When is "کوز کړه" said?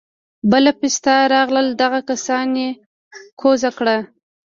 3.41-3.97